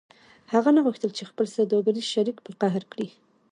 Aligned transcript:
هغه 0.53 0.69
نه 0.75 0.81
غوښتل 0.85 1.11
چې 1.17 1.29
خپل 1.29 1.45
سوداګریز 1.55 2.05
شریک 2.13 2.37
په 2.45 2.51
قهر 2.61 2.83
کړي 2.91 3.09